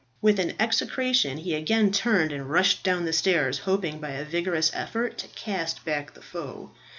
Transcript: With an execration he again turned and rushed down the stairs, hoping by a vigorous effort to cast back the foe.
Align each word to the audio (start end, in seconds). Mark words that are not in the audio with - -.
With 0.19 0.39
an 0.39 0.53
execration 0.59 1.37
he 1.37 1.53
again 1.53 1.91
turned 1.91 2.31
and 2.33 2.49
rushed 2.49 2.83
down 2.83 3.05
the 3.05 3.13
stairs, 3.13 3.59
hoping 3.59 3.99
by 3.99 4.13
a 4.13 4.25
vigorous 4.25 4.71
effort 4.73 5.15
to 5.19 5.27
cast 5.35 5.85
back 5.85 6.15
the 6.15 6.23
foe. 6.23 6.71